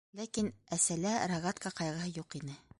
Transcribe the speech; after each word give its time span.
Ләкин 0.19 0.47
әсәлә 0.77 1.13
рогатка 1.33 1.75
ҡайғыһы 1.81 2.13
юҡ 2.19 2.43
ине. 2.43 2.61